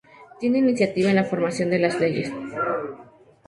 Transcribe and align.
Tiene 0.39 0.57
iniciativa 0.57 1.11
en 1.11 1.15
la 1.15 1.25
formación 1.25 1.69
de 1.69 1.77
las 1.77 1.99
leyes. 1.99 2.33